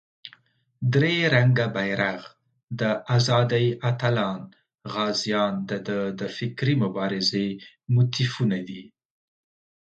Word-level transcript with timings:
درې 0.93 1.15
رنګه 1.35 1.65
بېرغ، 1.75 2.21
د 2.79 2.81
آزادۍ 3.15 3.67
اتلان، 3.89 4.39
غازیان 4.93 5.53
دده 5.69 5.99
د 6.19 6.21
فکري 6.37 6.73
مبارزې 6.83 7.47
موتیفونه 7.93 8.57
دي. 8.67 8.83